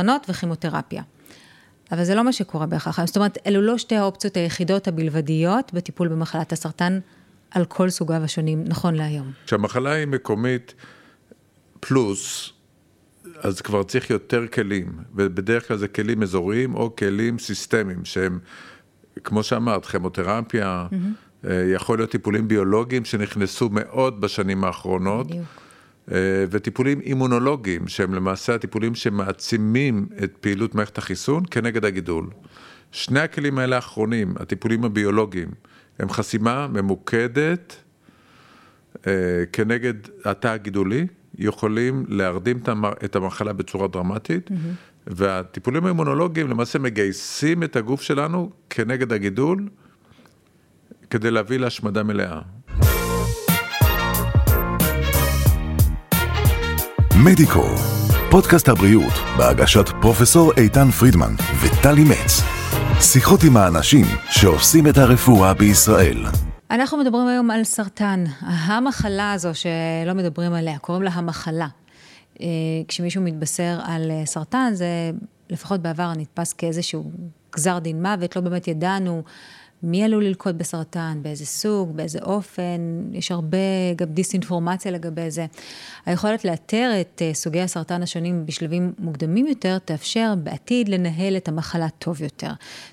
הקרנות 0.00 0.26
וכימותרפיה. 0.28 1.02
אבל 1.92 2.04
זה 2.04 2.14
לא 2.14 2.24
מה 2.24 2.32
שקורה 2.32 2.66
בהכרח, 2.66 3.04
זאת 3.04 3.16
אומרת, 3.16 3.38
אלו 3.46 3.60
לא 3.60 3.78
שתי 3.78 3.96
האופציות 3.96 4.36
היחידות 4.36 4.88
הבלבדיות 4.88 5.72
בטיפול 5.74 6.08
במחלת 6.08 6.52
הסרטן 6.52 6.98
על 7.50 7.64
כל 7.64 7.90
סוגיו 7.90 8.22
השונים, 8.24 8.64
נכון 8.66 8.94
להיום. 8.94 9.32
כשהמחלה 9.46 9.90
היא 9.90 10.06
מקומית 10.06 10.74
פלוס, 11.80 12.52
אז 13.40 13.60
כבר 13.60 13.82
צריך 13.82 14.10
יותר 14.10 14.46
כלים, 14.46 14.92
ובדרך 15.14 15.68
כלל 15.68 15.76
זה 15.76 15.88
כלים 15.88 16.22
אזוריים 16.22 16.74
או 16.74 16.96
כלים 16.96 17.38
סיסטמיים, 17.38 18.04
שהם, 18.04 18.38
כמו 19.24 19.42
שאמרת, 19.42 19.86
כימותרפיה, 19.86 20.86
mm-hmm. 20.90 21.48
יכול 21.74 21.98
להיות 21.98 22.10
טיפולים 22.10 22.48
ביולוגיים 22.48 23.04
שנכנסו 23.04 23.68
מאוד 23.72 24.20
בשנים 24.20 24.64
האחרונות. 24.64 25.26
בדיוק. 25.26 25.67
אה, 26.12 26.44
וטיפולים 26.50 27.00
אימונולוגיים, 27.00 27.88
שהם 27.88 28.14
למעשה 28.14 28.54
הטיפולים 28.54 28.94
שמעצימים 28.94 30.06
את 30.24 30.36
פעילות 30.40 30.74
מערכת 30.74 30.98
החיסון 30.98 31.42
כנגד 31.50 31.84
הגידול. 31.84 32.26
שני 32.92 33.20
הכלים 33.20 33.58
האלה 33.58 33.76
האחרונים, 33.76 34.34
הטיפולים 34.36 34.84
הביולוגיים, 34.84 35.48
הם 35.98 36.10
חסימה 36.10 36.66
ממוקדת 36.66 37.76
אה, 39.06 39.12
כנגד 39.52 39.94
התא 40.24 40.48
הגידולי, 40.48 41.06
יכולים 41.38 42.04
להרדים 42.08 42.58
את 43.04 43.16
המחלה 43.16 43.52
בצורה 43.52 43.88
דרמטית, 43.88 44.50
mm-hmm. 44.50 44.54
והטיפולים 45.06 45.84
האימונולוגיים 45.84 46.48
למעשה 46.48 46.78
מגייסים 46.78 47.62
את 47.62 47.76
הגוף 47.76 48.02
שלנו 48.02 48.50
כנגד 48.70 49.12
הגידול, 49.12 49.68
כדי 51.10 51.30
להביא 51.30 51.58
להשמדה 51.58 52.02
מלאה. 52.02 52.40
מדיקו, 57.24 57.66
פודקאסט 58.30 58.68
הבריאות 58.68 59.12
בהגשת 59.38 59.88
פרופסור 60.00 60.52
איתן 60.56 60.90
פרידמן 60.90 61.34
וטלי 61.62 62.04
מצ. 62.04 62.42
שיחות 63.00 63.40
עם 63.44 63.56
האנשים 63.56 64.06
שעושים 64.30 64.86
את 64.86 64.98
הרפואה 64.98 65.54
בישראל. 65.54 66.24
אנחנו 66.70 66.98
מדברים 66.98 67.26
היום 67.26 67.50
על 67.50 67.64
סרטן, 67.64 68.24
המחלה 68.40 69.32
הזו 69.32 69.50
שלא 69.54 70.14
מדברים 70.14 70.52
עליה, 70.52 70.78
קוראים 70.78 71.02
לה 71.02 71.10
המחלה. 71.10 71.68
אה, 72.40 72.46
כשמישהו 72.88 73.22
מתבשר 73.22 73.78
על 73.84 74.10
אה, 74.10 74.26
סרטן, 74.26 74.70
זה 74.74 75.10
לפחות 75.50 75.82
בעבר 75.82 76.12
נתפס 76.16 76.52
כאיזשהו 76.52 77.10
גזר 77.54 77.78
דין 77.78 78.02
מוות, 78.02 78.36
לא 78.36 78.42
באמת 78.42 78.68
ידענו 78.68 79.22
מי 79.82 80.04
עלול 80.04 80.24
ללקות 80.24 80.54
בסרטן, 80.54 81.18
באיזה 81.22 81.46
סוג, 81.46 81.96
באיזה 81.96 82.18
אופן, 82.22 83.02
יש 83.12 83.32
הרבה 83.32 83.58
גם 83.96 84.08
דיסאינפורמציה 84.08 84.92
לגבי 84.92 85.30
זה. 85.30 85.46
היכולת 86.06 86.44
לאתר 86.44 86.90
את 87.00 87.22
אה, 87.24 87.34
סוגי 87.34 87.60
הסרטן 87.60 88.02
השונים 88.02 88.46
בשלבים 88.46 88.92
מוקדמים 88.98 89.46
יותר, 89.46 89.78
תאפשר 89.78 90.34
בעתיד 90.42 90.88
לנהל 90.88 91.36
את 91.36 91.48
המחלה 91.48 91.88
טוב 91.98 92.22
יותר. 92.22 92.50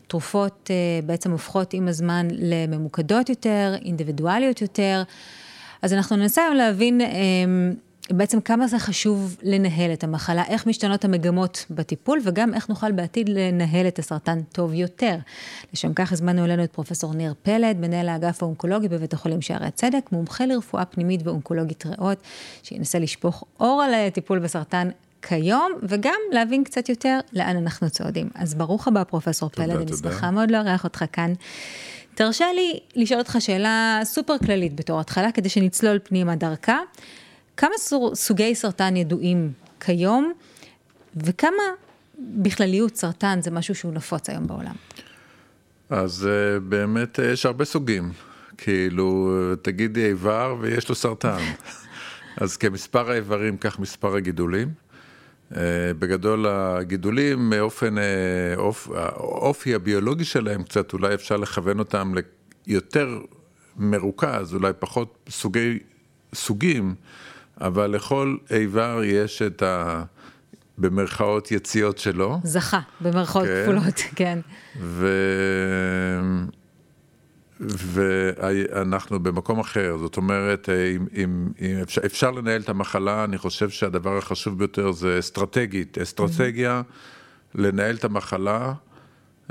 תרופות 0.08 0.72
אה, 0.72 1.00
בעצם 1.06 1.32
הופכות 1.32 1.74
עם 1.74 1.88
הזמן 1.88 2.28
לממוקדות 2.32 3.30
יותר, 3.30 3.76
אינדיבידואליות 3.86 4.62
יותר. 4.62 5.04
אז 5.82 5.94
אנחנו 5.94 6.16
ננסה 6.16 6.44
היום 6.44 6.56
להבין 6.56 7.02
אמ, 7.02 7.74
בעצם 8.12 8.42
כמה 8.42 8.68
זה 8.68 8.80
חשוב 8.80 9.38
לנהל 9.44 9.94
את 9.94 10.04
המחלה, 10.04 10.44
איך 10.48 10.68
משתנות 10.68 11.06
המגמות 11.06 11.66
בטיפול, 11.70 12.20
וגם 12.24 12.54
איך 12.54 12.70
נוכל 12.70 12.92
בעתיד 12.92 13.30
לנהל 13.30 13.88
את 13.88 14.00
הסרטן 14.00 14.42
טוב 14.52 14.74
יותר. 14.74 15.18
לשם 15.74 15.94
כך 15.94 16.12
הזמנו 16.12 16.46
אלינו 16.46 16.64
את 16.64 16.72
פרופסור 16.72 17.14
ניר 17.14 17.34
פלד, 17.44 17.78
מנהל 17.80 18.10
האגף 18.10 18.44
האונקולוגי 18.44 18.88
בבית 18.88 19.14
החולים 19.14 19.42
שערי 19.42 19.68
הצדק, 19.68 20.12
מומחה 20.12 20.46
לרפואה 20.46 20.86
פנימית 20.86 21.28
ואונקולוגית 21.28 21.86
ריאות, 21.86 22.18
שינסה 22.64 23.00
לשפוך 23.00 23.44
אור 23.60 23.82
על 23.82 23.94
הטיפול 23.94 24.40
בסרטן 24.40 24.90
כיום, 25.22 25.72
וגם 25.84 26.20
להבין 26.32 26.64
קצת 26.64 26.90
יותר 26.90 27.20
לאן 27.34 27.58
אנחנו 27.58 27.90
צועדים. 27.90 28.30
אז 28.36 28.56
ברוך 28.56 28.88
הבא, 28.88 29.04
פרופסור 29.04 29.50
תודה, 29.50 29.68
פלד, 29.68 29.82
אני 29.82 29.98
שמחה 29.98 30.32
מאוד 30.32 30.52
לארח 30.52 30.84
אותך 30.84 31.06
כאן. 31.12 31.34
תרשה 32.16 32.46
לי 32.56 32.80
לשאול 32.96 33.20
אותך 33.20 33.38
שאלה 33.40 34.02
סופר 34.04 34.38
כללית 34.38 34.76
בתור 34.76 35.00
התחלה, 35.00 35.32
כדי 35.32 35.50
שנצלול 35.50 36.00
פנימה 36.04 36.36
דרכה. 36.36 36.80
כמה 37.58 37.74
סוגי 38.14 38.56
סרטן 38.56 38.96
ידועים 38.96 39.52
כיום, 39.80 40.34
וכמה 41.16 41.64
בכלליות 42.20 42.96
סרטן 42.96 43.42
זה 43.42 43.52
משהו 43.52 43.76
שהוא 43.76 43.94
נפוץ 43.94 44.30
היום 44.30 44.48
בעולם? 44.48 44.76
אז 45.90 46.28
אה, 46.28 46.60
באמת 46.60 47.20
אה, 47.20 47.26
יש 47.26 47.46
הרבה 47.46 47.66
סוגים. 47.66 48.12
כאילו, 48.58 49.32
תגידי 49.62 50.06
איבר 50.06 50.56
ויש 50.60 50.90
לו 50.90 50.96
סרטן. 50.96 51.40
אז 52.42 52.58
כמספר 52.58 53.12
האיברים, 53.12 53.58
כך 53.58 53.80
מספר 53.80 54.16
הגידולים. 54.16 54.70
אה, 55.56 55.62
בגדול 56.00 56.46
הגידולים, 56.48 57.54
אופן, 57.60 57.96
אופ, 58.58 58.90
האופי 58.96 59.76
הביולוגי 59.76 60.26
שלהם 60.26 60.64
קצת, 60.64 60.94
אולי 60.94 61.14
אפשר 61.14 61.38
לכוון 61.38 61.80
אותם 61.80 62.14
ליותר 62.68 63.20
מרוכז, 63.78 64.54
אולי 64.54 64.72
פחות 64.80 65.30
סוגי, 65.30 65.80
סוגים. 66.34 66.96
אבל 67.62 67.88
לכל 67.92 68.38
איבר 68.52 69.02
יש 69.04 69.42
את 69.42 69.64
ה... 69.64 70.04
במרכאות 70.78 71.52
יציאות 71.52 71.98
שלו. 71.98 72.40
זכה, 72.44 72.80
במרכאות 73.02 73.46
כן. 73.46 73.64
כפולות, 73.64 74.02
כן. 74.16 74.40
ו... 74.80 75.08
ואנחנו 77.60 79.20
במקום 79.20 79.60
אחר, 79.60 79.98
זאת 79.98 80.18
אומרת, 80.18 80.70
אם, 80.70 81.06
אם, 81.18 81.48
אם 81.62 81.76
אפשר, 81.82 82.02
אפשר 82.06 82.32
לנהל 82.32 82.62
את 82.62 82.70
המחלה, 82.70 83.24
אני 83.24 83.38
חושב 83.38 83.70
שהדבר 83.70 84.18
החשוב 84.18 84.58
ביותר 84.58 84.92
זה 84.92 85.20
אסטרטגית, 85.20 85.98
אסטרטגיה 85.98 86.82
mm-hmm. 86.82 87.62
לנהל 87.62 87.96
את 87.96 88.04
המחלה 88.04 88.74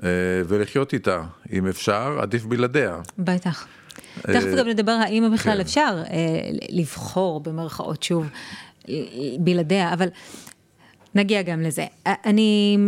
אה, 0.02 0.08
ולחיות 0.48 0.92
איתה, 0.92 1.22
אם 1.52 1.66
אפשר, 1.66 2.18
עדיף 2.20 2.44
בלעדיה. 2.44 2.96
בטח. 3.18 3.66
תכף 4.20 4.54
גם 4.58 4.68
נדבר 4.68 4.92
האם 4.92 5.30
בכלל 5.34 5.54
כן. 5.54 5.60
אפשר 5.60 6.02
אה, 6.10 6.50
לבחור 6.70 7.40
במרכאות 7.40 8.02
שוב 8.02 8.26
בלעדיה, 9.38 9.92
אבל 9.92 10.08
נגיע 11.14 11.42
גם 11.42 11.62
לזה. 11.62 11.86
אני 12.06 12.78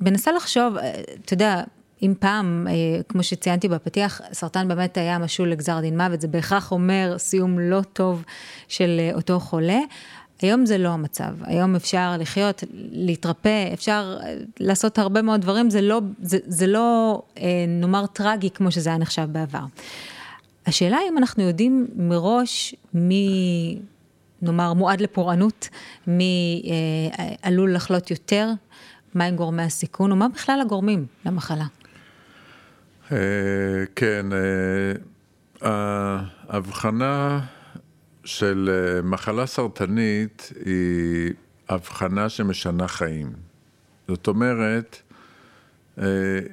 מנסה 0.00 0.32
לחשוב, 0.32 0.76
אה, 0.76 1.00
אתה 1.24 1.32
יודע, 1.32 1.62
אם 2.02 2.14
פעם, 2.18 2.66
אה, 2.70 3.02
כמו 3.08 3.22
שציינתי 3.22 3.68
בפתיח, 3.68 4.20
סרטן 4.32 4.68
באמת 4.68 4.96
היה 4.96 5.18
משול 5.18 5.48
לגזר 5.50 5.80
דין 5.80 5.96
מוות, 5.96 6.20
זה 6.20 6.28
בהכרח 6.28 6.72
אומר 6.72 7.14
סיום 7.18 7.58
לא 7.58 7.80
טוב 7.92 8.24
של 8.68 9.10
אותו 9.14 9.40
חולה. 9.40 9.78
היום 10.42 10.66
זה 10.66 10.78
לא 10.78 10.88
המצב, 10.88 11.32
היום 11.42 11.76
אפשר 11.76 12.14
לחיות, 12.18 12.64
להתרפא, 12.92 13.72
אפשר 13.72 14.18
אה, 14.22 14.34
לעשות 14.60 14.98
הרבה 14.98 15.22
מאוד 15.22 15.40
דברים, 15.40 15.70
זה 15.70 15.80
לא, 15.80 16.00
זה, 16.22 16.38
זה 16.46 16.66
לא 16.66 17.22
אה, 17.38 17.64
נאמר 17.68 18.06
טרגי 18.06 18.50
כמו 18.50 18.70
שזה 18.70 18.90
היה 18.90 18.98
נחשב 18.98 19.28
בעבר. 19.32 19.64
השאלה 20.66 20.98
אם 21.10 21.18
אנחנו 21.18 21.42
יודעים 21.42 21.86
מראש 21.96 22.74
מי, 22.94 23.78
נאמר, 24.42 24.72
מועד 24.72 25.00
לפורענות, 25.00 25.68
מי 26.06 26.62
אה, 27.18 27.28
עלול 27.42 27.74
לחלות 27.74 28.10
יותר, 28.10 28.50
מהם 29.14 29.36
גורמי 29.36 29.62
הסיכון, 29.62 30.12
ומה 30.12 30.28
בכלל 30.28 30.60
הגורמים 30.60 31.06
למחלה. 31.26 31.64
כן, 33.96 34.26
ההבחנה... 36.48 37.40
של 38.26 38.70
אה, 38.72 39.02
מחלה 39.02 39.46
סרטנית 39.46 40.52
היא 40.64 41.32
הבחנה 41.68 42.28
שמשנה 42.28 42.88
חיים. 42.88 43.32
זאת 44.08 44.26
אומרת, 44.26 44.96
אה, 45.98 46.04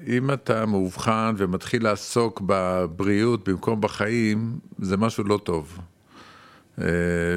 אם 0.07 0.31
אתה 0.31 0.65
מאובחן 0.65 1.35
ומתחיל 1.37 1.83
לעסוק 1.83 2.41
בבריאות 2.45 3.49
במקום 3.49 3.81
בחיים, 3.81 4.59
זה 4.79 4.97
משהו 4.97 5.23
לא 5.23 5.39
טוב. 5.43 5.79
אה, 6.81 6.85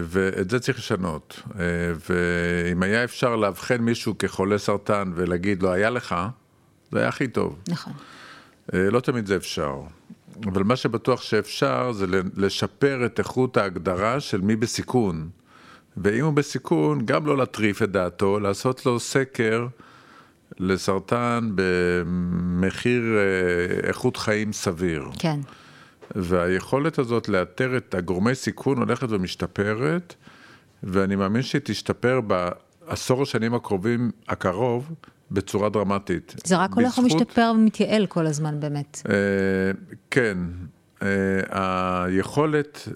ואת 0.03 0.51
זה 0.51 0.61
צריך 0.61 0.79
לשנות. 0.79 1.43
ואם 2.09 2.83
היה 2.83 3.05
אפשר 3.05 3.37
לאבחן 3.37 3.77
מישהו 3.77 4.19
כחולה 4.19 4.59
סרטן 4.59 5.13
ולהגיד 5.15 5.63
לו, 5.63 5.73
היה 5.73 5.91
לך, 5.91 6.15
זה 6.93 6.99
היה 6.99 7.09
הכי 7.09 7.29
טוב. 7.29 7.59
נכון. 7.69 7.93
לא 8.73 9.01
תמיד 9.01 9.27
זה 9.27 9.37
אפשר. 9.37 9.81
אבל 10.45 10.63
מה 10.63 10.77
שבטוח 10.77 11.23
שאפשר 11.23 11.93
זה 11.93 12.07
לשפר 12.37 13.07
את 13.07 13.19
איכות 13.19 13.57
ההגדרה 13.57 14.21
של 14.21 14.41
מי 14.41 14.57
בסיכון. 14.57 15.29
ואם 15.97 16.25
הוא 16.25 16.33
בסיכון, 16.33 17.07
גם 17.07 17.27
לא 17.27 17.37
להטריף 17.37 17.83
את 17.83 17.91
דעתו, 17.91 18.41
לעשות 18.41 18.87
לו 18.87 19.01
סקר 19.01 19.67
לסרטן 20.59 21.51
במחיר 21.55 23.03
אה, 23.03 23.89
איכות 23.89 24.17
חיים 24.17 24.53
סביר. 24.53 25.05
כן. 25.19 25.41
והיכולת 26.15 26.99
הזאת 26.99 27.29
לאתר 27.29 27.77
את 27.77 27.95
הגורמי 27.95 28.35
סיכון 28.35 28.79
הולכת 28.79 29.07
ומשתפרת, 29.11 30.15
ואני 30.83 31.17
מאמין 31.17 31.43
שהיא 31.43 31.61
תשתפר 31.65 32.21
בעשור 32.21 33.23
השנים 33.23 33.55
הקרובים, 33.55 34.11
הקרוב, 34.29 34.91
בצורה 35.31 35.69
דרמטית. 35.69 36.35
זה 36.45 36.57
רק 36.57 36.73
הולך 36.73 36.99
ומשתפר 36.99 37.53
ומתייעל 37.55 38.07
כל 38.07 38.27
הזמן 38.27 38.61
באמת. 38.61 39.03
אה, 39.09 39.15
כן, 40.11 40.39
היכולת, 41.51 42.89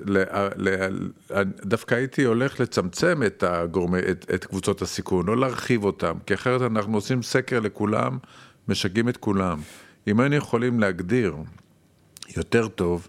דווקא 1.65 1.95
הייתי 1.95 2.25
הולך 2.25 2.61
לצמצם 2.61 3.23
את, 3.27 3.43
הגורמי, 3.43 3.99
את, 3.99 4.31
את 4.35 4.45
קבוצות 4.45 4.83
הסיכון, 4.83 5.27
לא 5.27 5.37
להרחיב 5.37 5.85
אותם, 5.85 6.15
כי 6.27 6.35
אחרת 6.35 6.63
אנחנו 6.63 6.95
עושים 6.95 7.23
סקר 7.23 7.61
לכולם, 7.61 8.19
משגעים 8.69 9.09
את 9.09 9.17
כולם. 9.17 9.61
אם 10.07 10.21
היינו 10.21 10.35
יכולים 10.35 10.81
להגדיר 10.81 11.37
יותר 12.37 12.69
טוב 12.69 13.09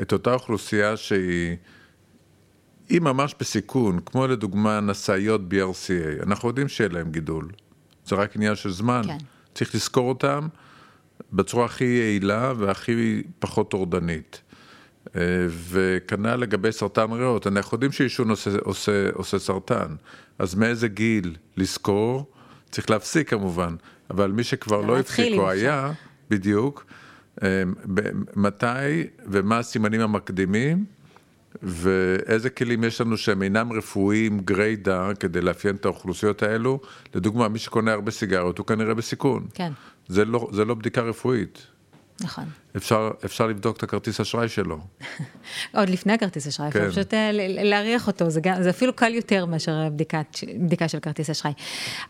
את 0.00 0.12
אותה 0.12 0.34
אוכלוסייה 0.34 0.96
שהיא... 0.96 1.56
היא 2.88 3.00
ממש 3.00 3.34
בסיכון, 3.40 4.00
כמו 4.06 4.26
לדוגמה 4.26 4.80
נשאיות 4.80 5.40
BRCA, 5.50 6.22
אנחנו 6.22 6.48
יודעים 6.48 6.68
שיהיה 6.68 6.90
להם 6.92 7.10
גידול, 7.10 7.48
זה 8.10 8.16
רק 8.16 8.36
עניין 8.36 8.54
של 8.54 8.70
זמן, 8.70 9.02
כן. 9.06 9.18
צריך 9.54 9.74
לזכור 9.74 10.08
אותם 10.08 10.48
בצורה 11.32 11.64
הכי 11.64 11.84
יעילה 11.84 12.52
והכי 12.56 13.22
פחות 13.38 13.70
טורדנית. 13.70 14.42
אה, 15.16 15.20
וכנ"ל 15.48 16.36
לגבי 16.36 16.72
סרטן 16.72 17.12
ריאות, 17.12 17.46
אנחנו 17.46 17.74
יודעים 17.74 17.92
שעישון 17.92 18.30
עושה, 18.30 18.50
עושה, 18.64 19.10
עושה 19.14 19.38
סרטן, 19.38 19.94
אז 20.38 20.54
מאיזה 20.54 20.88
גיל 20.88 21.36
לזכור, 21.56 22.30
צריך 22.70 22.90
להפסיק 22.90 23.30
כמובן, 23.30 23.74
אבל 24.10 24.30
מי 24.32 24.44
שכבר 24.44 24.80
לא 24.80 24.98
הפסיק 24.98 25.38
או 25.38 25.50
היה, 25.50 25.92
בדיוק, 26.30 26.84
אה, 27.42 27.62
מתי 28.36 29.04
ומה 29.26 29.58
הסימנים 29.58 30.00
המקדימים, 30.00 30.84
ואיזה 31.62 32.50
כלים 32.50 32.84
יש 32.84 33.00
לנו 33.00 33.16
שהם 33.16 33.42
אינם 33.42 33.72
רפואיים 33.72 34.40
גריידא 34.40 35.12
כדי 35.20 35.40
לאפיין 35.40 35.76
את 35.76 35.84
האוכלוסיות 35.84 36.42
האלו. 36.42 36.80
לדוגמה, 37.14 37.48
מי 37.48 37.58
שקונה 37.58 37.92
הרבה 37.92 38.10
סיגריות 38.10 38.58
הוא 38.58 38.66
כנראה 38.66 38.94
בסיכון. 38.94 39.46
כן. 39.54 39.72
זה 40.08 40.24
לא, 40.24 40.48
זה 40.52 40.64
לא 40.64 40.74
בדיקה 40.74 41.00
רפואית. 41.00 41.66
נכון. 42.20 42.44
אפשר, 42.76 43.10
אפשר 43.24 43.46
לבדוק 43.46 43.76
את 43.76 43.82
הכרטיס 43.82 44.20
אשראי 44.20 44.48
שלו. 44.48 44.78
עוד 45.76 45.88
לפני 45.88 46.12
הכרטיס 46.12 46.46
אשראי, 46.46 46.70
כן. 46.70 46.78
אפשר 46.78 46.90
פשוט 46.90 47.14
אה, 47.14 47.30
להריח 47.64 48.06
אותו, 48.06 48.30
זה, 48.30 48.40
גם, 48.40 48.62
זה 48.62 48.70
אפילו 48.70 48.92
קל 48.92 49.14
יותר 49.14 49.46
מאשר 49.46 49.88
בדיקת, 49.88 50.36
בדיקה 50.56 50.88
של 50.88 51.00
כרטיס 51.00 51.30
אשראי. 51.30 51.52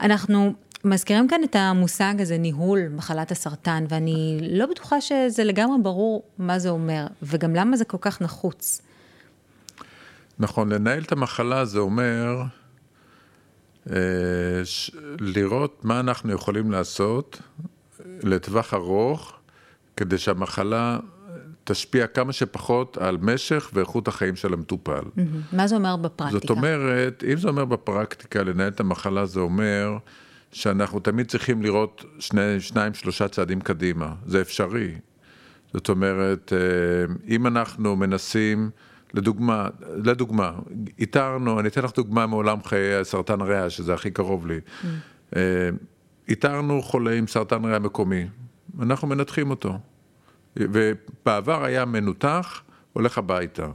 אנחנו 0.01 0.55
מזכירים 0.85 1.29
כאן 1.29 1.45
את 1.45 1.57
המושג 1.57 2.15
הזה, 2.19 2.39
ניהול 2.39 2.81
מחלת 2.91 3.31
הסרטן, 3.31 3.85
ואני 3.89 4.39
לא 4.51 4.67
בטוחה 4.67 5.01
שזה 5.01 5.45
לגמרי 5.45 5.77
ברור 5.83 6.23
מה 6.39 6.59
זה 6.59 6.69
אומר, 6.69 7.07
וגם 7.23 7.55
למה 7.55 7.77
זה 7.77 7.85
כל 7.85 7.99
כך 8.01 8.21
נחוץ. 8.21 8.83
נכון, 10.41 10.73
לנהל 10.73 11.03
את 11.03 11.13
המחלה 11.13 11.65
זה 11.65 11.79
אומר 11.79 12.43
אה, 13.91 13.97
ש... 14.65 14.91
לראות 15.21 15.85
מה 15.85 16.01
אנחנו 16.01 16.33
יכולים 16.33 16.71
לעשות 16.71 17.41
לטווח 18.23 18.75
ארוך, 18.75 19.33
כדי 19.97 20.19
שהמחלה 20.19 20.99
תשפיע 21.65 22.07
כמה 22.07 22.33
שפחות 22.33 22.99
על 22.99 23.19
משך 23.21 23.71
ואיכות 23.73 24.09
החיים 24.09 24.37
של 24.37 24.53
המטופל. 24.53 25.01
Mm-hmm. 25.01 25.21
מה 25.57 25.67
זה 25.67 25.77
אומר 25.77 25.97
בפרקטיקה? 25.97 26.41
זאת 26.41 26.51
אומרת, 26.51 27.25
אם 27.33 27.37
זה 27.37 27.49
אומר 27.49 27.65
בפרקטיקה 27.65 28.43
לנהל 28.43 28.69
את 28.69 28.81
המחלה, 28.81 29.27
זה 29.27 29.41
אומר 29.41 29.97
שאנחנו 30.53 31.01
תמיד 31.01 31.27
צריכים 31.27 31.63
לראות 31.63 32.05
שני, 32.19 32.61
שניים, 32.61 32.95
שלושה 32.95 33.29
צעדים 33.29 33.61
קדימה. 33.61 34.15
זה 34.27 34.41
אפשרי. 34.41 34.95
זאת 35.75 35.89
אומרת, 35.89 36.53
אה, 36.53 37.15
אם 37.29 37.47
אנחנו 37.47 37.97
מנסים... 37.97 38.71
לדוגמה, 39.15 39.69
לדוגמה, 40.05 40.53
איתרנו, 40.99 41.61
אני 41.61 41.69
אתן 41.69 41.83
לך 41.83 41.95
דוגמה 41.95 42.27
מעולם 42.27 42.63
חיי 42.63 43.05
סרטן 43.05 43.41
ריאה, 43.41 43.71
שזה 43.71 43.95
הכי 43.95 44.11
קרוב 44.11 44.47
לי. 44.47 44.59
Mm. 44.59 44.87
אה, 45.37 45.71
איתרנו 46.29 46.83
חולה 46.83 47.13
עם 47.13 47.27
סרטן 47.27 47.65
ריאה 47.65 47.79
מקומי, 47.79 48.27
אנחנו 48.81 49.09
מנתחים 49.09 49.51
אותו. 49.51 49.79
ובעבר 50.57 51.65
היה 51.65 51.85
מנותח, 51.85 52.63
הולך 52.93 53.19
הביתה. 53.19 53.67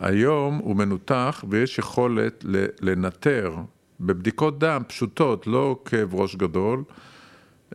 היום 0.00 0.58
הוא 0.58 0.76
מנותח 0.76 1.44
ויש 1.50 1.78
יכולת 1.78 2.44
לנטר 2.80 3.56
בבדיקות 4.00 4.58
דם 4.58 4.82
פשוטות, 4.88 5.46
לא 5.46 5.78
כאב 5.84 6.14
ראש 6.14 6.36
גדול, 6.36 6.84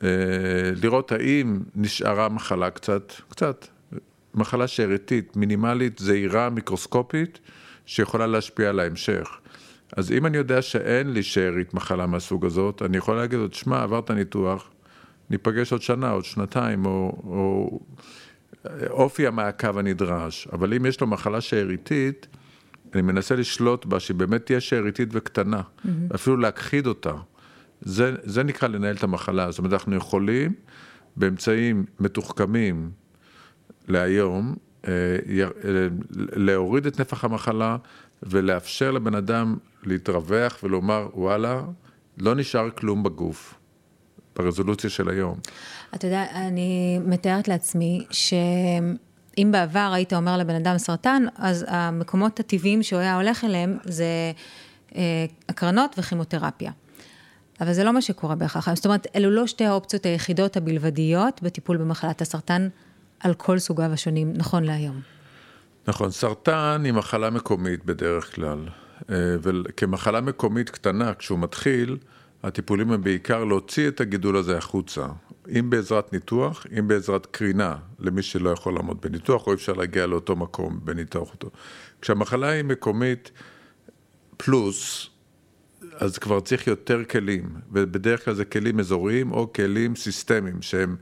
אה, 0.03 0.09
לראות 0.83 1.11
האם 1.11 1.59
נשארה 1.75 2.29
מחלה 2.29 2.69
קצת, 2.69 3.13
קצת, 3.29 3.67
מחלה 4.35 4.67
שאריתית, 4.67 5.35
מינימלית, 5.35 5.99
זעירה, 5.99 6.49
מיקרוסקופית, 6.49 7.39
שיכולה 7.85 8.27
להשפיע 8.27 8.69
על 8.69 8.79
ההמשך. 8.79 9.29
אז 9.97 10.11
אם 10.11 10.25
אני 10.25 10.37
יודע 10.37 10.61
שאין 10.61 11.13
לי 11.13 11.23
שארית 11.23 11.73
מחלה 11.73 12.05
מהסוג 12.05 12.45
הזאת, 12.45 12.81
אני 12.81 12.97
יכול 12.97 13.15
להגיד 13.15 13.39
לו, 13.39 13.47
שמע, 13.51 13.83
עברת 13.83 14.11
ניתוח, 14.11 14.69
ניפגש 15.29 15.71
עוד 15.71 15.81
שנה, 15.81 16.11
עוד 16.11 16.25
שנתיים, 16.25 16.85
או, 16.85 17.21
או 17.23 17.79
אופי 18.89 19.27
המעקב 19.27 19.77
הנדרש. 19.77 20.47
אבל 20.53 20.73
אם 20.73 20.85
יש 20.85 21.01
לו 21.01 21.07
מחלה 21.07 21.41
שאריתית, 21.41 22.27
אני 22.93 23.01
מנסה 23.01 23.35
לשלוט 23.35 23.85
בה, 23.85 23.99
שהיא 23.99 24.15
באמת 24.15 24.45
תהיה 24.45 24.59
שאריתית 24.59 25.09
וקטנה, 25.11 25.61
mm-hmm. 25.61 25.89
אפילו 26.15 26.37
להכחיד 26.37 26.87
אותה. 26.87 27.13
זה, 27.81 28.15
זה 28.23 28.43
נקרא 28.43 28.67
לנהל 28.67 28.95
את 28.95 29.03
המחלה. 29.03 29.51
זאת 29.51 29.59
אומרת, 29.59 29.73
אנחנו 29.73 29.95
יכולים 29.95 30.53
באמצעים 31.15 31.85
מתוחכמים, 31.99 32.91
להיום, 33.87 34.55
אה, 34.87 34.91
אה, 34.91 35.87
להוריד 36.35 36.85
את 36.85 36.99
נפח 36.99 37.23
המחלה 37.23 37.77
ולאפשר 38.23 38.91
לבן 38.91 39.15
אדם 39.15 39.57
להתרווח 39.83 40.57
ולומר, 40.63 41.07
וואלה, 41.13 41.61
לא 42.17 42.35
נשאר 42.35 42.69
כלום 42.69 43.03
בגוף, 43.03 43.53
ברזולוציה 44.35 44.89
של 44.89 45.09
היום. 45.09 45.39
אתה 45.95 46.07
יודע, 46.07 46.25
אני 46.31 46.99
מתארת 47.05 47.47
לעצמי 47.47 48.05
שאם 48.11 49.51
בעבר 49.51 49.91
היית 49.93 50.13
אומר 50.13 50.37
לבן 50.37 50.55
אדם 50.55 50.77
סרטן, 50.77 51.23
אז 51.35 51.65
המקומות 51.67 52.39
הטבעיים 52.39 52.83
שהוא 52.83 52.99
היה 52.99 53.15
הולך 53.15 53.43
אליהם 53.43 53.77
זה 53.83 54.05
אה, 54.95 55.25
הקרנות 55.49 55.95
וכימותרפיה. 55.97 56.71
אבל 57.61 57.73
זה 57.73 57.83
לא 57.83 57.93
מה 57.93 58.01
שקורה 58.01 58.35
בהכרח. 58.35 58.73
זאת 58.73 58.85
אומרת, 58.85 59.07
אלו 59.15 59.31
לא 59.31 59.47
שתי 59.47 59.65
האופציות 59.65 60.05
היחידות 60.05 60.57
הבלבדיות 60.57 61.41
בטיפול 61.43 61.77
במחלת 61.77 62.21
הסרטן. 62.21 62.67
על 63.23 63.33
כל 63.33 63.59
סוגיו 63.59 63.91
השונים, 63.93 64.33
נכון 64.35 64.63
להיום. 64.63 65.01
נכון, 65.87 66.11
סרטן 66.11 66.81
היא 66.85 66.93
מחלה 66.93 67.29
מקומית 67.29 67.85
בדרך 67.85 68.35
כלל, 68.35 68.67
אה, 69.09 69.15
וכמחלה 69.41 70.21
מקומית 70.21 70.69
קטנה, 70.69 71.13
כשהוא 71.13 71.39
מתחיל, 71.39 71.97
הטיפולים 72.43 72.91
הם 72.91 73.03
בעיקר 73.03 73.43
להוציא 73.43 73.87
את 73.87 74.01
הגידול 74.01 74.37
הזה 74.37 74.57
החוצה, 74.57 75.05
אם 75.59 75.69
בעזרת 75.69 76.13
ניתוח, 76.13 76.65
אם 76.79 76.87
בעזרת 76.87 77.25
קרינה, 77.25 77.75
למי 77.99 78.21
שלא 78.21 78.49
יכול 78.49 78.73
לעמוד 78.73 79.01
בניתוח, 79.01 79.47
או 79.47 79.53
אפשר 79.53 79.73
להגיע 79.73 80.07
לאותו 80.07 80.35
מקום 80.35 80.79
בניתוח 80.83 81.31
אותו. 81.31 81.49
כשהמחלה 82.01 82.47
היא 82.47 82.63
מקומית 82.63 83.31
פלוס, 84.37 85.09
אז 85.97 86.17
כבר 86.17 86.39
צריך 86.39 86.67
יותר 86.67 87.03
כלים, 87.03 87.49
ובדרך 87.71 88.25
כלל 88.25 88.33
זה 88.33 88.45
כלים 88.45 88.79
אזוריים 88.79 89.31
או 89.31 89.53
כלים 89.53 89.95
סיסטמיים 89.95 90.61
שהם 90.61 90.95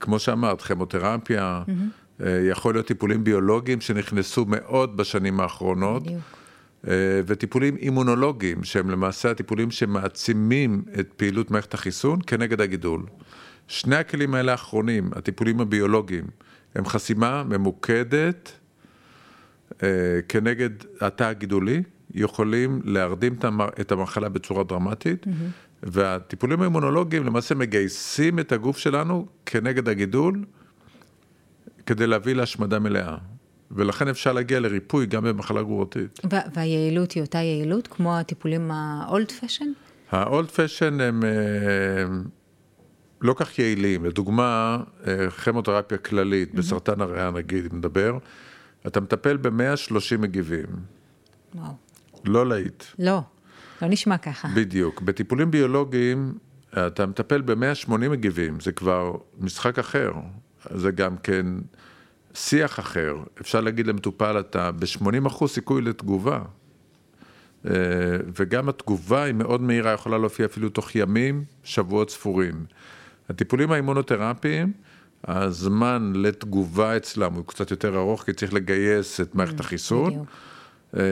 כמו 0.00 0.18
שאמרת, 0.18 0.62
כימותרפיה, 0.62 1.62
mm-hmm. 1.66 2.22
יכול 2.50 2.74
להיות 2.74 2.86
טיפולים 2.86 3.24
ביולוגיים 3.24 3.80
שנכנסו 3.80 4.44
מאוד 4.48 4.96
בשנים 4.96 5.40
האחרונות. 5.40 6.02
בדיוק. 6.02 6.20
אה, 6.88 7.20
וטיפולים 7.26 7.76
אימונולוגיים, 7.76 8.64
שהם 8.64 8.90
למעשה 8.90 9.30
הטיפולים 9.30 9.70
שמעצימים 9.70 10.82
את 11.00 11.12
פעילות 11.16 11.50
מערכת 11.50 11.74
החיסון 11.74 12.18
כנגד 12.26 12.60
הגידול. 12.60 13.02
שני 13.68 13.96
הכלים 13.96 14.34
האלה 14.34 14.52
האחרונים, 14.52 15.10
הטיפולים 15.12 15.60
הביולוגיים, 15.60 16.24
הם 16.74 16.86
חסימה 16.86 17.44
ממוקדת 17.44 18.52
אה, 19.82 19.88
כנגד 20.28 20.70
התא 21.00 21.24
הגידולי, 21.24 21.82
יכולים 22.14 22.80
להרדים 22.84 23.36
את 23.80 23.92
המחלה 23.92 24.28
בצורה 24.28 24.64
דרמטית, 24.64 25.26
mm-hmm. 25.26 25.30
והטיפולים 25.82 26.60
האימונולוגיים 26.60 27.26
למעשה 27.26 27.54
מגייסים 27.54 28.38
את 28.38 28.52
הגוף 28.52 28.78
שלנו 28.78 29.26
כנגד 29.46 29.88
הגידול, 29.88 30.44
כדי 31.86 32.06
להביא 32.06 32.34
להשמדה 32.34 32.78
מלאה. 32.78 33.16
ולכן 33.70 34.08
אפשר 34.08 34.32
להגיע 34.32 34.60
לריפוי 34.60 35.06
גם 35.06 35.24
במחלה 35.24 35.62
גרורתית. 35.62 36.20
והיעילות 36.54 37.12
היא 37.12 37.22
אותה 37.22 37.38
יעילות 37.38 37.86
כמו 37.86 38.18
הטיפולים 38.18 38.70
האולד 38.70 39.30
פשן? 39.32 39.72
האולד 40.10 40.48
פשן 40.48 41.00
הם 41.00 41.22
לא 43.20 43.34
כך 43.34 43.58
יעילים. 43.58 44.04
לדוגמה, 44.04 44.78
אה, 45.06 45.30
כימותרפיה 45.30 45.98
כללית, 45.98 46.52
mm-hmm. 46.52 46.56
בסרטן 46.56 47.00
הריאה 47.00 47.30
נגיד, 47.30 47.72
אם 47.72 47.78
נדבר, 47.78 48.18
אתה 48.86 49.00
מטפל 49.00 49.36
ב-130 49.36 50.18
מגיבים. 50.18 50.66
וואו. 51.54 51.72
לא 52.24 52.46
להיט. 52.46 52.84
לא. 52.98 53.20
לא 53.82 53.88
נשמע 53.88 54.18
ככה. 54.18 54.48
בדיוק. 54.54 55.00
בטיפולים 55.00 55.50
ביולוגיים, 55.50 56.34
אתה 56.72 57.06
מטפל 57.06 57.40
ב-180 57.40 57.92
מגיבים, 57.92 58.60
זה 58.60 58.72
כבר 58.72 59.16
משחק 59.38 59.78
אחר. 59.78 60.12
זה 60.74 60.90
גם 60.90 61.16
כן 61.16 61.46
שיח 62.34 62.80
אחר. 62.80 63.16
אפשר 63.40 63.60
להגיד 63.60 63.86
למטופל, 63.86 64.40
אתה 64.40 64.72
ב-80% 64.72 65.46
סיכוי 65.46 65.82
לתגובה. 65.82 66.40
אה, 67.66 67.72
וגם 68.38 68.68
התגובה 68.68 69.22
היא 69.22 69.34
מאוד 69.34 69.60
מהירה, 69.60 69.92
יכולה 69.92 70.18
להופיע 70.18 70.46
אפילו 70.46 70.68
תוך 70.68 70.94
ימים, 70.94 71.44
שבועות 71.64 72.10
ספורים. 72.10 72.64
הטיפולים 73.28 73.72
האימונותרפיים, 73.72 74.72
הזמן 75.24 76.12
לתגובה 76.16 76.96
אצלם 76.96 77.34
הוא 77.34 77.44
קצת 77.46 77.70
יותר 77.70 77.96
ארוך, 77.96 78.22
כי 78.22 78.32
צריך 78.32 78.54
לגייס 78.54 79.20
את 79.20 79.34
מערכת 79.34 79.60
החיסון. 79.60 80.10
בדיוק. 80.10 80.26
אה, 80.96 81.02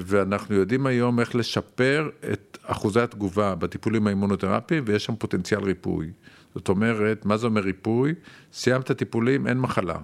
ואנחנו 0.00 0.54
יודעים 0.54 0.86
היום 0.86 1.20
איך 1.20 1.34
לשפר 1.34 2.10
את 2.32 2.58
אחוזי 2.62 3.00
התגובה 3.00 3.54
בטיפולים 3.54 4.06
האימונותרפיים, 4.06 4.84
ויש 4.86 5.04
שם 5.04 5.16
פוטנציאל 5.16 5.64
ריפוי. 5.64 6.10
זאת 6.54 6.68
אומרת, 6.68 7.26
מה 7.26 7.36
זה 7.36 7.46
אומר 7.46 7.60
ריפוי? 7.60 8.14
סיימת 8.52 8.92
טיפולים, 8.92 9.46
אין 9.46 9.58
מחלה. 9.58 9.96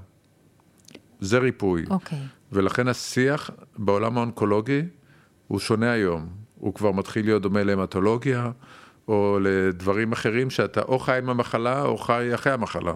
זה 1.20 1.38
ריפוי. 1.38 1.84
אוקיי. 1.90 2.18
ולכן 2.52 2.88
השיח 2.88 3.50
בעולם 3.78 4.18
האונקולוגי 4.18 4.82
הוא 5.48 5.58
שונה 5.58 5.92
היום. 5.92 6.28
הוא 6.58 6.74
כבר 6.74 6.92
מתחיל 6.92 7.24
להיות 7.24 7.42
דומה 7.42 7.62
להמטולוגיה, 7.62 8.50
או 9.08 9.38
לדברים 9.42 10.12
אחרים 10.12 10.50
שאתה 10.50 10.82
או 10.82 10.98
חי 10.98 11.18
עם 11.18 11.30
המחלה 11.30 11.82
או 11.82 11.98
חי 11.98 12.30
אחרי 12.34 12.52
המחלה. 12.52 12.92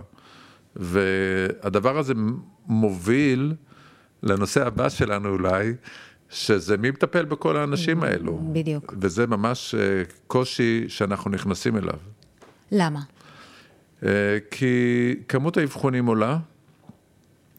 והדבר 0.77 1.99
הזה 1.99 2.15
מוביל 2.67 3.55
לנושא 4.23 4.67
הבא 4.67 4.89
שלנו 4.89 5.29
אולי, 5.29 5.75
שזה 6.31 6.77
מי 6.77 6.91
מטפל 6.91 7.25
בכל 7.25 7.57
האנשים 7.57 8.03
האלו. 8.03 8.39
בדיוק. 8.53 8.95
וזה 9.01 9.27
ממש 9.27 9.75
אה, 9.75 10.03
קושי 10.27 10.85
שאנחנו 10.89 11.31
נכנסים 11.31 11.77
אליו. 11.77 11.99
למה? 12.73 13.01
אה, 14.03 14.09
כי 14.51 14.75
כמות 15.29 15.57
האבחונים 15.57 16.07
עולה, 16.07 16.39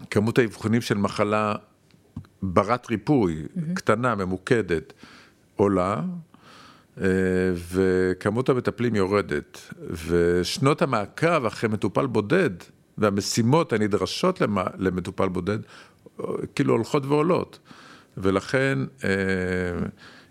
כמות 0.10 0.38
האבחונים 0.40 0.82
של 0.82 0.98
מחלה 0.98 1.56
ברת 2.42 2.90
ריפוי, 2.90 3.44
קטנה, 3.74 4.16
ממוקדת, 4.16 4.94
עולה, 5.56 6.02
אה, 7.02 7.06
וכמות 7.72 8.50
המטפלים 8.50 8.96
יורדת. 8.96 9.74
ושנות 10.08 10.82
המעקב 10.82 11.46
אחרי 11.46 11.70
מטופל 11.70 12.06
בודד, 12.08 12.50
והמשימות 12.98 13.74
הנדרשות 13.74 14.42
למ- 14.42 14.58
למטופל 14.78 15.28
בודד, 15.28 15.60
כאילו 16.56 16.74
הולכות 16.74 17.06
ועולות. 17.06 17.60
ולכן 18.18 18.80
אה, 19.04 19.10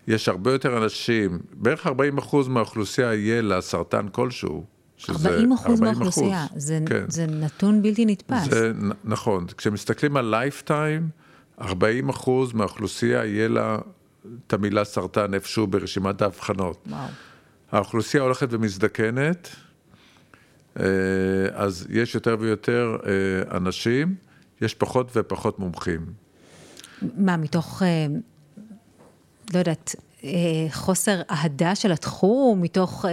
יש 0.07 0.29
הרבה 0.29 0.53
יותר 0.53 0.85
אנשים, 0.85 1.39
בערך 1.53 1.87
40 1.87 2.19
אחוז 2.19 2.49
מהאוכלוסייה 2.49 3.15
יהיה 3.15 3.43
לה 3.43 3.61
סרטן 3.61 4.09
כלשהו. 4.09 4.65
שזה 4.97 5.29
40 5.29 5.53
אחוז 5.53 5.81
40%. 5.81 5.85
מהאוכלוסייה, 5.85 6.47
זה, 6.57 6.79
כן. 6.87 7.05
זה 7.09 7.27
נתון 7.27 7.83
בלתי 7.83 8.07
נתפס. 8.07 8.51
זה 8.51 8.73
נכון, 9.05 9.47
כשמסתכלים 9.57 10.17
על 10.17 10.25
lifetime, 10.25 11.09
40 11.61 12.09
אחוז 12.09 12.53
מהאוכלוסייה 12.53 13.25
יהיה 13.25 13.49
לה 13.49 13.79
את 14.47 14.53
המילה 14.53 14.85
סרטן 14.85 15.35
איפשהו 15.35 15.67
ברשימת 15.67 16.23
האבחנות. 16.23 16.85
וואו. 16.87 17.07
האוכלוסייה 17.73 18.23
הולכת 18.23 18.49
ומזדקנת, 18.51 19.49
אה, 20.81 20.85
אז 21.53 21.87
יש 21.91 22.15
יותר 22.15 22.37
ויותר 22.41 22.97
אה, 23.07 23.57
אנשים, 23.57 24.15
יש 24.61 24.75
פחות 24.75 25.11
ופחות 25.17 25.59
מומחים. 25.59 26.24
מה, 27.17 27.37
מתוך, 27.37 27.83
אה, 27.83 28.07
לא 29.55 29.59
יודעת, 29.59 29.95
אה, 30.25 30.31
חוסר 30.71 31.21
אהדה 31.31 31.75
של 31.75 31.93
התחום, 31.93 32.63
מתוך 32.63 33.05
אה, 33.05 33.11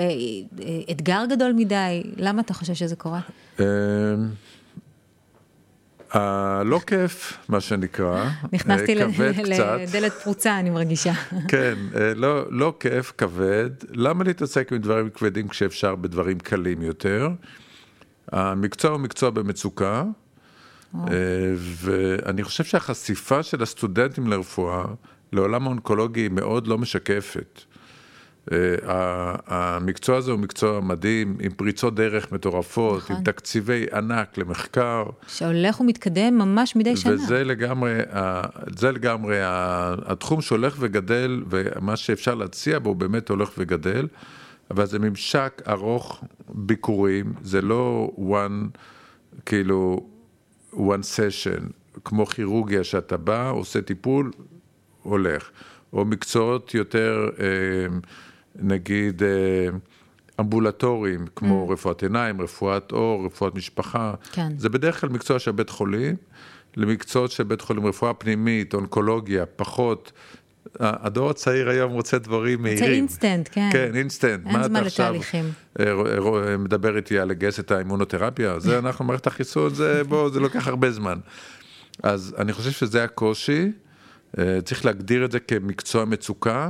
אתגר 0.92 1.24
גדול 1.30 1.54
מדי? 1.54 2.04
למה 2.18 2.42
אתה 2.42 2.54
חושב 2.54 2.74
שזה 2.74 2.96
קורה? 2.96 3.20
הלא 6.12 6.80
כיף, 6.88 7.38
מה 7.50 7.62
שנקרא, 7.62 8.30
נכנסתי. 8.54 8.96
לדלת 8.96 10.14
פרוצה, 10.14 10.60
אני 10.60 10.70
מרגישה. 10.70 11.14
כן, 11.48 11.74
לא, 12.16 12.52
לא 12.52 12.74
כיף, 12.80 13.14
כבד. 13.18 13.70
למה 13.90 14.24
להתעסק 14.24 14.72
עם 14.74 14.78
דברים 14.78 15.10
כבדים 15.10 15.48
כשאפשר 15.48 15.96
בדברים 15.96 16.40
קלים 16.40 16.82
יותר? 16.82 17.30
המקצוע 18.32 18.92
הוא 18.92 19.00
מקצוע 19.00 19.30
במצוקה, 19.30 20.04
ואני 21.56 22.44
חושב 22.44 22.64
שהחשיפה 22.64 23.44
של 23.44 23.64
הסטודנטים 23.64 24.28
לרפואה 24.28 24.84
לעולם 25.34 25.66
האונקולוגי 25.66 26.22
היא 26.22 26.32
מאוד 26.32 26.68
לא 26.68 26.78
משקפת. 26.78 27.62
אה, 28.52 29.36
המקצוע 29.48 30.18
הזה 30.18 30.32
הוא 30.32 30.40
מקצוע 30.40 30.80
מדהים, 30.80 31.38
עם 31.42 31.52
פריצות 31.52 31.96
דרך 31.96 32.32
מטורפות, 32.32 32.98
נכון. 33.04 33.16
עם 33.16 33.24
תקציבי 33.24 33.86
ענק 33.94 34.38
למחקר. 34.38 35.06
שהולך 35.28 35.82
ומתקדם 35.82 36.38
ממש 36.38 36.76
מדי 36.76 36.98
שנה. 36.98 37.14
וזה 37.14 37.44
לגמרי, 37.44 37.94
זה 38.80 38.92
לגמרי 38.92 39.38
התחום 40.06 40.42
שהולך 40.42 40.76
וגדל, 40.80 41.44
ומה 41.50 41.96
שאפשר 41.96 42.36
להציע 42.36 42.80
בו 42.80 42.96
באמת 42.96 43.30
הולך 43.30 43.52
וגדל, 43.58 44.08
אבל 44.72 44.86
זה 44.86 45.00
ממשק 45.00 45.62
ארוך 45.68 46.24
ביקורים, 46.50 47.34
זה 47.42 47.62
לא 47.62 48.12
one, 48.18 48.78
כאילו, 49.46 50.08
one 50.74 51.04
session, 51.16 51.72
כמו 52.04 52.26
כירורגיה 52.26 52.84
שאתה 52.84 53.18
בא, 53.18 53.50
עושה 53.50 53.82
טיפול, 53.82 54.32
הולך. 55.04 55.50
או 55.94 56.06
מקצועות 56.06 56.74
יותר, 56.74 57.30
אה, 57.40 57.98
נגיד, 58.56 59.24
אה, 59.24 59.30
אמבולטוריים, 60.40 61.26
כמו 61.36 61.70
רפואת 61.70 62.04
עיניים, 62.04 62.42
רפואת 62.42 62.92
עור, 62.92 63.26
רפואת 63.26 63.56
משפחה. 63.56 64.14
כן. 64.32 64.52
זה 64.58 64.70
בדרך 64.70 65.02
כלל 65.02 65.10
מקצוע 65.10 65.40
של 65.40 65.52
בית 65.52 65.70
חולים, 65.70 66.16
למקצועות 66.78 67.32
של 67.32 67.44
בית 67.44 67.62
חולים, 67.62 67.86
רפואה 67.86 68.14
פנימית, 68.14 68.74
אונקולוגיה, 68.74 69.46
פחות. 69.46 70.12
הדור 70.80 71.30
הצעיר 71.30 71.70
היום 71.70 71.92
רוצה 71.92 72.18
דברים 72.18 72.62
מהירים. 72.62 72.84
רוצה 72.84 72.94
אינסטנט, 72.96 73.50
כן. 73.52 73.70
כן, 73.74 73.92
אינסטנט. 73.96 74.48
אין 74.48 74.64
זמן 74.64 74.84
לתהליכים. 74.84 75.46
אה, 75.80 75.92
ר- 75.94 76.20
ר- 76.20 76.58
מדבר 76.58 76.98
איתי 76.98 77.20
על 77.20 77.28
לגייס 77.28 77.60
את 77.60 77.72
האימונותרפיה? 77.72 78.60
זה 78.60 78.78
אנחנו, 78.80 79.06
מערכת 79.06 79.28
החיסון, 79.28 79.74
זה 79.74 80.04
בוא, 80.04 80.30
זה 80.30 80.40
לוקח 80.40 80.68
הרבה 80.68 80.92
זמן. 80.92 81.20
אז 82.04 82.36
אני 82.38 82.54
חושב 82.54 82.72
שזה 82.72 83.04
הקושי, 83.04 83.72
אה, 84.40 84.60
צריך 84.62 84.86
להגדיר 84.86 85.26
את 85.26 85.32
זה 85.32 85.40
כמקצוע 85.40 86.06
מצוקה, 86.06 86.70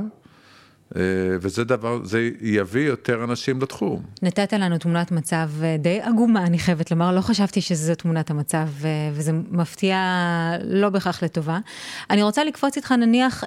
וזה 1.40 1.64
דבר, 1.64 2.04
זה 2.04 2.30
יביא 2.40 2.88
יותר 2.88 3.24
אנשים 3.24 3.60
לתחום. 3.60 4.02
נתת 4.22 4.52
לנו 4.52 4.78
תמונת 4.78 5.12
מצב 5.12 5.50
אה, 5.62 5.76
די 5.78 6.00
עגומה, 6.02 6.46
אני 6.46 6.58
חייבת 6.58 6.90
לומר, 6.90 7.12
לא 7.12 7.20
חשבתי 7.20 7.60
שזו 7.60 7.94
תמונת 7.94 8.30
המצב, 8.30 8.68
אה, 8.84 9.10
וזה 9.12 9.32
מפתיע 9.50 9.96
לא 10.64 10.90
בהכרח 10.90 11.22
לטובה. 11.22 11.58
אני 12.10 12.22
רוצה 12.22 12.44
לקפוץ 12.44 12.76
איתך 12.76 12.92
נניח 12.92 13.44
10-15 13.44 13.46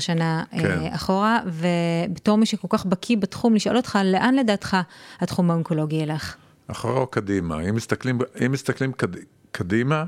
שנה 0.00 0.44
אה, 0.52 0.60
כן. 0.60 0.94
אחורה, 0.94 1.40
ובתור 1.46 2.38
מי 2.38 2.46
שכל 2.46 2.68
כך 2.70 2.86
בקיא 2.86 3.16
בתחום, 3.16 3.54
לשאול 3.54 3.76
אותך, 3.76 3.98
לאן 4.04 4.34
לדעתך 4.34 4.76
התחום 5.20 5.50
האונקולוגי 5.50 5.96
ילך? 5.96 6.36
אחורה 6.66 7.00
או 7.00 7.06
קדימה? 7.06 7.60
אם 7.60 7.74
מסתכלים, 7.74 8.18
אם 8.46 8.52
מסתכלים 8.52 8.92
קד, 8.92 9.08
קדימה, 9.50 10.04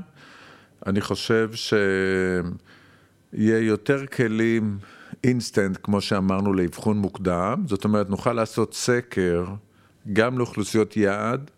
אני 0.87 1.01
חושב 1.01 1.49
שיהיה 1.53 3.59
יותר 3.59 4.05
כלים 4.05 4.77
אינסטנט, 5.23 5.77
כמו 5.83 6.01
שאמרנו, 6.01 6.53
לאבחון 6.53 6.97
מוקדם. 6.97 7.63
זאת 7.67 7.83
אומרת, 7.83 8.09
נוכל 8.09 8.33
לעשות 8.33 8.73
סקר 8.73 9.45
גם 10.13 10.37
לאוכלוסיות 10.37 10.97
יעד 10.97 11.51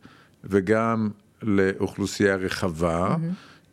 וגם 0.43 1.09
לאוכלוסייה 1.41 2.35
רחבה, 2.35 3.15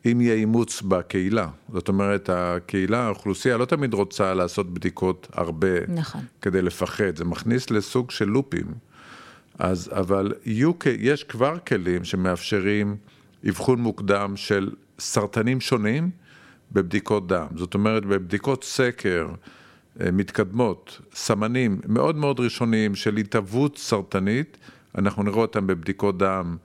אם 0.07 0.21
יהיה 0.21 0.35
אימוץ 0.35 0.83
בקהילה. 0.83 1.49
זאת 1.73 1.89
אומרת, 1.89 2.31
הקהילה, 2.33 3.01
האוכלוסייה 3.07 3.57
לא 3.57 3.65
תמיד 3.65 3.95
רוצה 3.95 4.35
לעשות 4.35 4.75
בדיקות 4.75 5.29
הרבה. 5.33 5.87
נכון. 5.89 6.21
כדי 6.43 6.63
לפחד, 6.63 7.17
זה 7.17 7.25
מכניס 7.25 7.71
לסוג 7.71 8.11
של 8.11 8.25
לופים. 8.25 8.67
אז, 9.59 9.91
אבל 9.93 10.33
יהיו, 10.45 10.79
כ- 10.81 10.87
יש 10.99 11.25
כבר 11.25 11.59
כלים 11.67 12.05
שמאפשרים 12.05 12.97
אבחון 13.49 13.81
מוקדם 13.81 14.37
של 14.37 14.71
סרטנים 14.99 15.61
שונים 15.61 16.11
בבדיקות 16.73 17.27
דם. 17.29 17.47
זאת 17.57 17.75
אומרת, 17.75 18.05
בבדיקות 18.07 18.65
סקר 18.65 19.29
מתקדמות, 20.13 21.01
סמנים 21.15 21.81
מאוד 21.89 22.17
מאוד 22.17 22.41
ראשוניים 22.41 22.95
של 22.95 23.17
התהוות 23.17 23.79
סרטנית, 23.79 24.57
אנחנו 24.99 25.23
נראה 25.23 25.39
אותם 25.39 25.67
בבדיקות 25.67 26.19
דם 26.19 26.57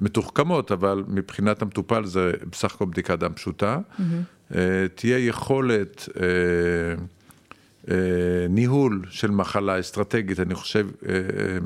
מתוחכמות, 0.00 0.72
אבל 0.72 1.04
מבחינת 1.08 1.62
המטופל 1.62 2.04
זה 2.04 2.32
בסך 2.50 2.74
הכל 2.74 2.84
בדיקת 2.84 3.18
דם 3.18 3.32
פשוטה. 3.34 3.78
Mm-hmm. 3.78 4.52
תהיה 4.94 5.18
יכולת... 5.18 6.08
אה, 6.20 7.04
אה, 7.90 8.46
ניהול 8.48 9.02
של 9.10 9.30
מחלה 9.30 9.80
אסטרטגית, 9.80 10.40
אני 10.40 10.54
חושב, 10.54 10.88
אה, 11.08 11.14
אה, 11.14 11.58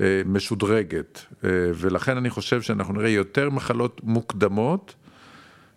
אה, 0.00 0.22
משודרגת. 0.26 1.24
אה, 1.44 1.50
ולכן 1.74 2.16
אני 2.16 2.30
חושב 2.30 2.62
שאנחנו 2.62 2.94
נראה 2.94 3.08
יותר 3.08 3.50
מחלות 3.50 4.00
מוקדמות, 4.04 4.94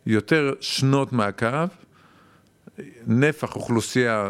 יותר 0.05 0.53
שנות 0.59 1.13
מעקב, 1.13 1.67
נפח 3.07 3.55
אוכלוסייה, 3.55 4.29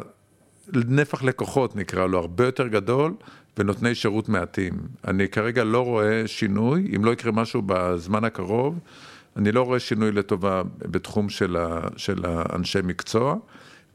נפח 0.73 1.23
לקוחות 1.23 1.75
נקרא 1.75 2.07
לו, 2.07 2.19
הרבה 2.19 2.45
יותר 2.45 2.67
גדול, 2.67 3.13
ונותני 3.57 3.95
שירות 3.95 4.29
מעטים. 4.29 4.73
אני 5.07 5.27
כרגע 5.27 5.63
לא 5.63 5.81
רואה 5.85 6.23
שינוי, 6.27 6.91
אם 6.95 7.05
לא 7.05 7.11
יקרה 7.11 7.31
משהו 7.31 7.61
בזמן 7.65 8.23
הקרוב, 8.23 8.79
אני 9.37 9.51
לא 9.51 9.61
רואה 9.61 9.79
שינוי 9.79 10.11
לטובה 10.11 10.61
בתחום 10.77 11.29
של, 11.29 11.55
ה, 11.55 11.79
של 11.97 12.25
האנשי 12.25 12.79
מקצוע, 12.83 13.35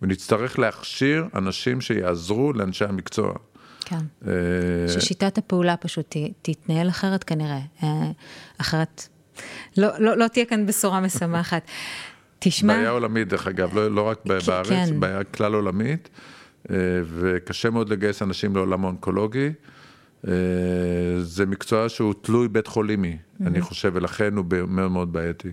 ונצטרך 0.02 0.58
להכשיר 0.58 1.24
אנשים 1.34 1.80
שיעזרו 1.80 2.52
לאנשי 2.52 2.84
המקצוע. 2.84 3.32
כן. 3.84 3.98
אה, 4.26 4.32
ששיטת 4.88 5.38
הפעולה 5.38 5.76
פשוט 5.76 6.16
תתנהל 6.42 6.88
אחרת 6.88 7.24
כנראה, 7.24 7.60
אה, 7.82 8.10
אחרת 8.60 9.08
לא, 9.76 9.88
לא, 9.98 10.16
לא 10.16 10.28
תהיה 10.28 10.44
כאן 10.44 10.66
בשורה 10.66 11.00
משמחת. 11.00 11.62
תשמע... 12.38 12.76
בעיה 12.76 12.90
עולמית, 12.90 13.28
דרך 13.28 13.46
אגב, 13.46 13.74
לא, 13.74 13.90
לא 13.90 14.02
רק 14.02 14.24
בארץ, 14.24 14.68
כן. 14.68 15.00
בעיה 15.00 15.24
כלל 15.24 15.54
עולמית, 15.54 16.08
וקשה 17.04 17.70
מאוד 17.70 17.88
לגייס 17.88 18.22
אנשים 18.22 18.56
לעולם 18.56 18.84
האונקולוגי. 18.84 19.50
אה, 20.28 20.32
זה 21.20 21.46
מקצוע 21.46 21.88
שהוא 21.88 22.14
תלוי 22.20 22.48
בית 22.48 22.66
חולימי, 22.66 23.16
mm-hmm. 23.16 23.46
אני 23.46 23.60
חושב, 23.60 23.90
ולכן 23.94 24.36
הוא 24.36 24.44
מאוד 24.68 24.90
מאוד 24.90 25.12
בעייתי. 25.12 25.48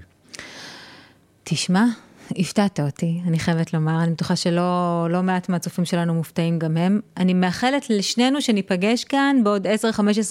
תשמע, 1.43 1.85
הפתעת 2.31 2.79
אותי, 2.79 3.21
אני 3.27 3.39
חייבת 3.39 3.73
לומר, 3.73 4.03
אני 4.03 4.11
בטוחה 4.11 4.35
שלא 4.35 5.07
לא 5.09 5.23
מעט 5.23 5.49
מהצופים 5.49 5.85
שלנו 5.85 6.13
מופתעים 6.13 6.59
גם 6.59 6.77
הם. 6.77 6.99
אני 7.17 7.33
מאחלת 7.33 7.89
לשנינו 7.89 8.41
שניפגש 8.41 9.03
כאן 9.03 9.37
בעוד 9.43 9.67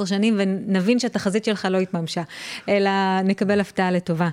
10-15 0.03 0.07
שנים 0.07 0.35
ונבין 0.39 0.99
שהתחזית 0.99 1.45
שלך 1.45 1.69
לא 1.71 1.79
התממשה, 1.79 2.23
אלא 2.69 2.91
נקבל 3.25 3.61
הפתעה 3.61 3.91
לטובה. 3.91 4.29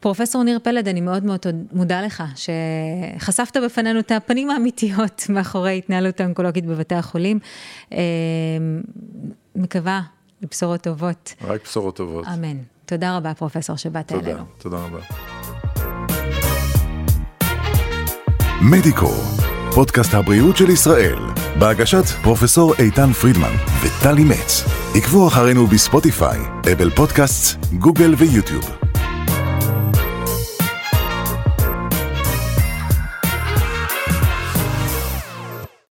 פרופסור 0.00 0.42
ניר 0.42 0.58
פלד, 0.62 0.88
אני 0.88 1.00
מאוד 1.00 1.24
מאוד 1.24 1.40
מודה 1.72 2.02
לך 2.02 2.22
שחשפת 2.36 3.56
בפנינו 3.56 4.00
את 4.00 4.12
הפנים 4.12 4.50
האמיתיות 4.50 5.26
מאחורי 5.34 5.78
התנהלות 5.78 6.20
האונקולוגית 6.20 6.66
בבתי 6.66 6.94
החולים. 6.94 7.38
אה, 7.92 7.98
מקווה 9.56 10.00
לבשורות 10.42 10.80
טובות. 10.80 11.34
רק 11.44 11.64
בשורות 11.64 11.96
טובות. 11.96 12.26
אמן. 12.34 12.56
תודה 12.84 13.16
רבה, 13.16 13.34
פרופסור, 13.34 13.76
שבאת 13.76 14.08
תודה, 14.08 14.30
אלינו. 14.30 14.44
תודה 14.58 14.76
רבה. 14.76 14.98
מדיקו, 18.70 19.12
פודקאסט 19.74 20.14
הבריאות 20.14 20.56
של 20.56 20.70
ישראל, 20.70 21.18
בהגשת 21.58 22.04
פרופסור 22.22 22.74
איתן 22.78 23.12
פרידמן 23.12 23.52
וטלי 23.82 24.24
מצ. 24.24 24.64
עקבו 24.94 25.28
אחרינו 25.28 25.66
בספוטיפיי, 25.66 26.38
אבל 26.72 26.90
פודקאסט, 26.90 27.64
גוגל 27.78 28.14
ויוטיוב. 28.18 28.87